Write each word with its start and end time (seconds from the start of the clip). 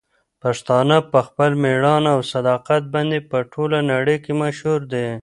پښتانه 0.43 0.97
په 1.11 1.19
خپل 1.27 1.51
مېړانه 1.63 2.09
او 2.15 2.21
صداقت 2.33 2.83
باندې 2.93 3.19
په 3.29 3.37
ټوله 3.53 3.77
نړۍ 3.91 4.17
کې 4.23 4.33
مشهور 4.43 4.81
دي. 4.93 5.07